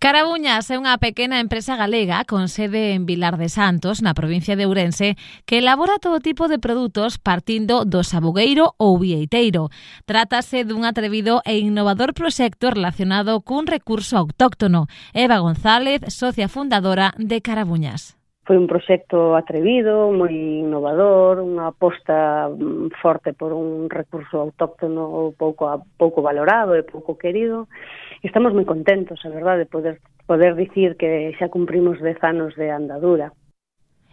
[0.00, 4.64] Carabuñas é unha pequena empresa galega con sede en Vilar de Santos, na provincia de
[4.64, 9.68] Ourense, que elabora todo tipo de produtos partindo do sabugueiro ou vieiteiro.
[10.08, 14.88] Trátase dun atrevido e innovador proxecto relacionado cun recurso autóctono.
[15.12, 18.16] Eva González, socia fundadora de Carabuñas.
[18.48, 25.68] Foi un proxecto atrevido, moi innovador, unha aposta mm, forte por un recurso autóctono pouco,
[26.00, 27.68] pouco valorado e pouco querido
[28.22, 29.96] Estamos moi contentos, a verdade, de poder
[30.28, 33.34] poder dicir que xa cumprimos 10 anos de andadura.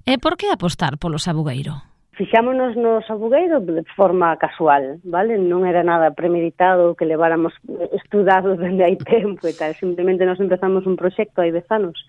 [0.08, 1.78] E por que apostar polo sabugueiro?
[2.18, 5.38] Fixámonos no sabugueiro de forma casual, vale?
[5.38, 7.54] Non era nada premeditado que leváramos
[7.94, 9.78] estudado dende hai tempo e tal.
[9.78, 12.02] Simplemente nos empezamos un proxecto hai 10 anos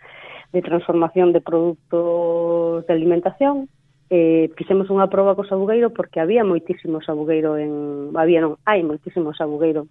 [0.57, 3.69] de transformación de produtos de alimentación
[4.09, 8.17] eh, fixemos unha proba co sabugueiro porque había moitísimo sabugueiro en...
[8.17, 9.85] Había, non, hai moitísimo sabugueiro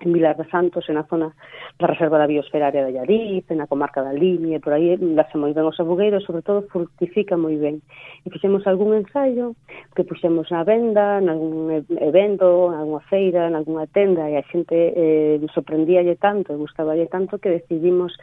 [0.00, 1.34] en Vilar de Santos, en a zona
[1.78, 5.38] da Reserva da Biosfera Área de Allariz, na comarca da Limia, por aí, eh, dase
[5.38, 7.82] moi ben os abugueiros, sobre todo fructifica moi ben.
[8.22, 9.58] E fixemos algún ensaio
[9.96, 14.44] que puxemos na venda, en algún evento, en alguna feira, en alguna tenda, e a
[14.46, 18.14] xente eh, sorprendíalle tanto, e gustaballe tanto que decidimos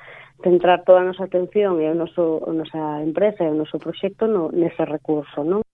[0.44, 4.28] centrar toda a nosa atención e a, noso, a nosa empresa e o noso proxecto
[4.28, 5.65] no, nese recurso, non?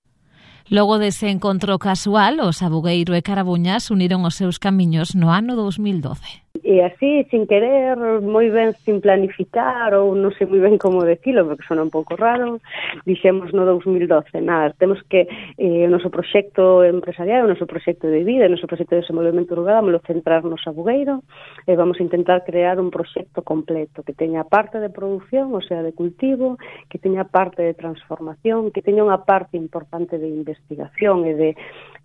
[0.70, 6.41] Logo dese encontro casual, os Abugueiro e Carabuñas uniron os seus camiños no ano 2012.
[6.63, 11.47] E así, sin querer, moi ben sin planificar, ou non sei moi ben como decilo,
[11.47, 12.59] porque sona un pouco raro,
[13.07, 15.25] dixemos no 2012, nada, temos que
[15.57, 19.57] eh, o noso proxecto empresarial, o noso proxecto de vida, o noso proxecto de desenvolvemento
[19.57, 21.23] rural, vamos centrarnos a Bugueiro,
[21.66, 25.66] e eh, vamos a intentar crear un proxecto completo, que teña parte de produción, o
[25.66, 31.25] sea, de cultivo, que teña parte de transformación, que teña unha parte importante de investigación
[31.25, 31.49] e de,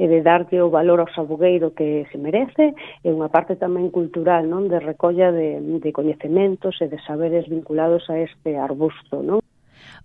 [0.01, 2.73] e de darlle o valor ao sabugueiro que se merece,
[3.05, 7.49] e unha parte tamén cultural natural, non, de recolla de, de coñecementos e de saberes
[7.49, 9.41] vinculados a este arbusto, non?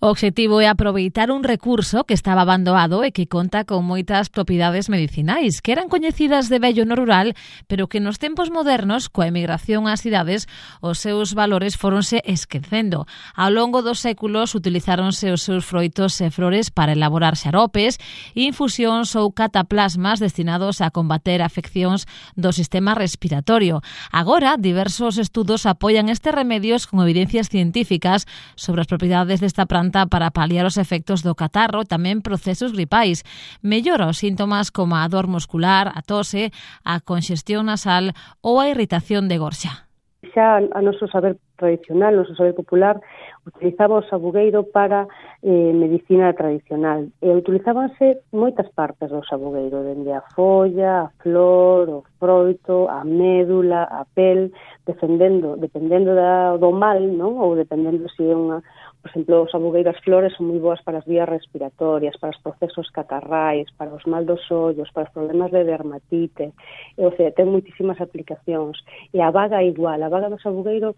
[0.04, 4.90] O obxectivo é aproveitar un recurso que estaba abandonado e que conta con moitas propiedades
[4.90, 7.38] medicinais que eran coñecidas de vello no rural,
[7.70, 10.50] pero que nos tempos modernos, coa emigración ás cidades,
[10.82, 13.06] os seus valores foronse esquecendo.
[13.38, 18.02] Ao longo dos séculos utilizáronse os seus froitos e flores para elaborar xaropes,
[18.34, 23.86] infusións ou cataplasmas destinados a combater afeccións do sistema respiratorio.
[24.10, 28.26] Agora, diversos estudos apoian estes remedios con evidencias científicas
[28.58, 32.72] sobre as propiedades desta planta planta para paliar os efectos do catarro e tamén procesos
[32.72, 33.28] gripais.
[33.60, 36.56] Mellora os síntomas como a dor muscular, a tose,
[36.88, 39.92] a conxestión nasal ou a irritación de gorxa.
[40.32, 42.96] Xa a noso saber tradicional, noso saber popular,
[43.44, 45.10] utilizaba o sabugueiro para
[45.44, 47.10] eh, medicina tradicional.
[47.20, 53.90] E utilizábanse moitas partes do sabugueiro, dende a folla, a flor, o froito, a médula,
[53.90, 54.54] a pel,
[54.86, 57.42] defendendo, dependendo da, do mal, non?
[57.42, 58.62] ou dependendo se é unha,
[59.02, 62.86] por exemplo, os abugueiras flores son moi boas para as vías respiratorias, para os procesos
[62.94, 66.54] catarrais, para os mal dos ollos, para os problemas de dermatite,
[66.98, 68.78] e, o sea, ten moitísimas aplicacións.
[69.10, 70.94] E a vaga igual, a vaga do sabugueiro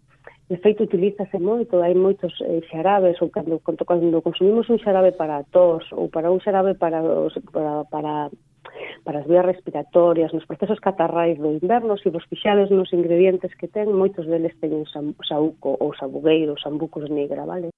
[0.52, 5.16] de feito utilízase moito, hai moitos eh, xarabes ou cando, cando, cando consumimos un xarabe
[5.16, 8.28] para a tos ou para un xarabe para os, para, para
[9.04, 13.68] para as vías respiratorias, nos procesos catarrais do inverno, se vos fixades nos ingredientes que
[13.68, 17.70] ten, moitos deles teñen sauco ou sabugueiro, sambucos negra, vale?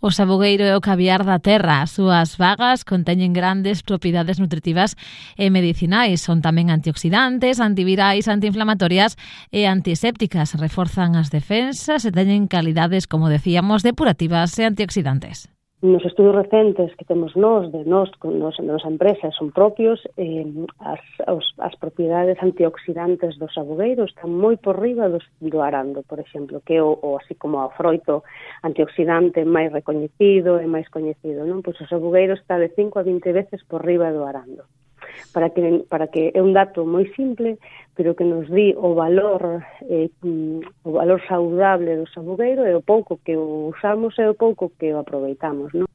[0.00, 1.82] O sabugueiro é o caviar da terra.
[1.82, 4.94] As súas vagas conteñen grandes propiedades nutritivas
[5.34, 6.22] e medicinais.
[6.22, 9.18] Son tamén antioxidantes, antivirais, antiinflamatorias
[9.50, 10.54] e antisépticas.
[10.54, 17.04] Reforzan as defensas e teñen calidades, como decíamos, depurativas e antioxidantes nos estudos recentes que
[17.04, 20.42] temos nós, de nós, con nos, de nosa empresa, son propios, eh,
[20.82, 20.98] as,
[21.30, 26.58] os, as propiedades antioxidantes dos abogueiros están moi por riba dos, do arando, por exemplo,
[26.66, 28.26] que o, o así como o froito
[28.66, 31.46] antioxidante máis recoñecido e máis coñecido.
[31.46, 31.62] Non?
[31.62, 34.66] Pois os abogueiros está de 5 a 20 veces por riba do arando
[35.32, 37.58] para que, para que é un dato moi simple,
[37.94, 42.82] pero que nos di o valor eh, mm, o valor saudable do sabugueiro e o
[42.82, 45.88] pouco que o usamos e o pouco que o aproveitamos, non?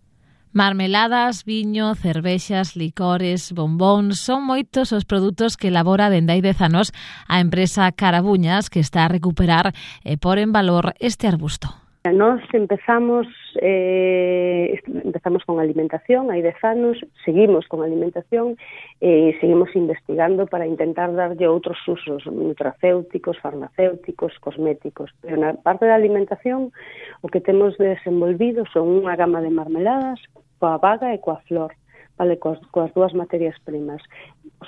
[0.53, 4.21] Marmeladas, viño, cervexas, licores, bombóns...
[4.21, 6.93] Son moitos os produtos que elabora dende hai dez anos
[7.25, 9.73] a empresa Carabuñas que está a recuperar
[10.05, 11.82] e por en valor este arbusto.
[12.11, 13.27] Nós empezamos
[13.61, 18.59] eh, empezamos con alimentación hai dez anos, seguimos con alimentación
[18.99, 25.15] e eh, seguimos investigando para intentar darlle outros usos nutracéuticos, farmacéuticos, cosméticos.
[25.23, 26.75] Pero na parte da alimentación
[27.23, 30.19] o que temos desenvolvido son unha gama de marmeladas
[30.59, 31.71] coa vaga e coa flor
[32.17, 34.01] vale, coas, coas dúas materias primas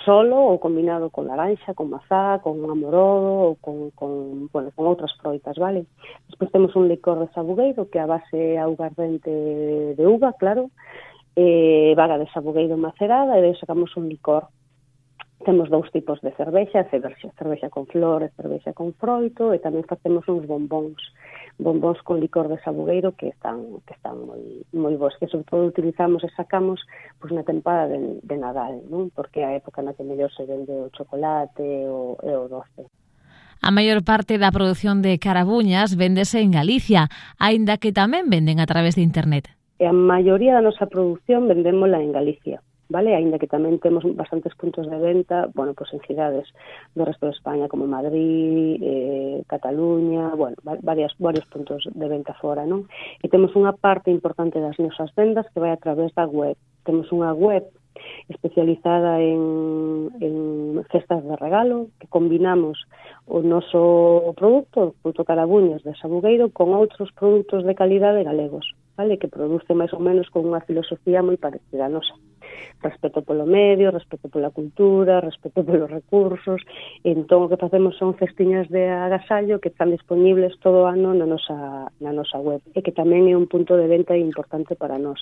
[0.04, 5.14] solo ou combinado con laranxa, con mazá, con amorodo ou con, con, bueno, con outras
[5.22, 5.86] froitas, vale?
[6.28, 10.72] Despois temos un licor de sabugueiro que a base é auga de uva, claro,
[11.36, 14.48] e vaga de sabugueiro macerada e de sacamos un licor.
[15.44, 20.24] Temos dous tipos de cervexa, cervexa, cervexa con flores, cervexa con froito e tamén facemos
[20.32, 21.00] uns bombóns
[21.58, 24.44] bombóns con licor de sabugueiro que están que están moi
[24.76, 26.84] moi bons, que sobre todo utilizamos e sacamos
[27.20, 29.08] pois na tempada de, de Nadal, non?
[29.16, 32.92] Porque é a época na que mellor se vende o chocolate o, e o doce.
[33.64, 37.08] A maior parte da produción de carabuñas véndese en Galicia,
[37.40, 39.48] aínda que tamén venden a través de internet.
[39.80, 42.60] E a maioría da nosa produción vendémola en Galicia
[42.90, 43.16] vale?
[43.16, 46.48] Ainda que tamén temos bastantes puntos de venta, bueno, pois pues en cidades
[46.94, 52.66] do resto de España como Madrid, eh, Cataluña, bueno, varias, varios puntos de venta fora,
[52.66, 52.86] non?
[53.22, 56.58] E temos unha parte importante das nosas vendas que vai a través da web.
[56.86, 57.66] Temos unha web
[58.30, 62.86] especializada en, en cestas de regalo, que combinamos
[63.26, 69.18] o noso produto, o produto Carabuñas de Sabugueiro, con outros produtos de calidade galegos, vale
[69.18, 72.14] que produce máis ou menos con unha filosofía moi parecida a nosa.
[72.14, 72.35] Uh
[72.82, 76.62] respeto polo medio, respeto pola cultura, respeto polos recursos,
[77.04, 81.26] entón o que facemos son festiñas de agasallo que están disponibles todo o ano na
[81.26, 85.22] nosa, na nosa web e que tamén é un punto de venta importante para nós.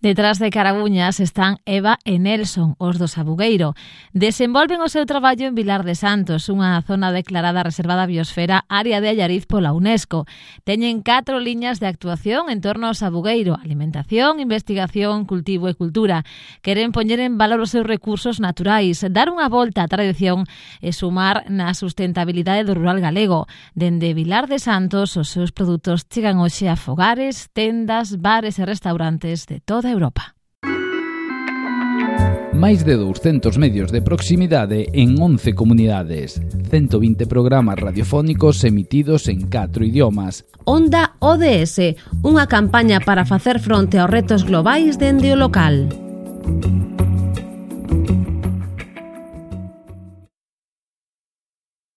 [0.00, 3.74] Detrás de Carabuñas están Eva e Nelson, os dos Sabugueiro.
[4.14, 9.10] Desenvolven o seu traballo en Vilar de Santos, unha zona declarada reservada biosfera área de
[9.10, 10.22] Allariz pola UNESCO.
[10.62, 16.22] Teñen catro liñas de actuación en torno ao Sabugueiro, alimentación, investigación, cultivo e cultura.
[16.62, 20.46] Queren poñer en valor os seus recursos naturais, dar unha volta á tradición
[20.82, 23.50] e sumar na sustentabilidade do rural galego.
[23.74, 29.46] Dende Vilar de Santos, os seus produtos chegan hoxe a fogares, tendas, bares e restaurantes
[29.46, 30.34] de todo toda Europa.
[32.52, 39.86] Máis de 200 medios de proximidade en 11 comunidades, 120 programas radiofónicos emitidos en 4
[39.86, 40.42] idiomas.
[40.66, 41.94] Onda ODS,
[42.26, 45.86] unha campaña para facer fronte aos retos globais dende o local.